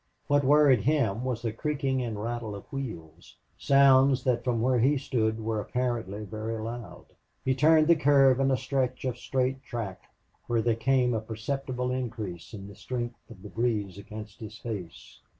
[0.25, 4.97] What worried him was the creaking and rattle of wheels, sounds that from where he
[4.97, 7.05] stood were apparently very loud.
[7.45, 10.01] He turned the curve into a stretch of straight track
[10.47, 15.19] where there came a perceptible increase in the strength of the breeze against his face.